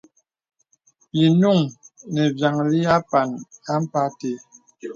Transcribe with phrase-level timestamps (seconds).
[1.11, 1.57] Bì nùŋ
[2.13, 3.27] nə vyàŋli àpàŋ
[3.75, 4.31] ampa te.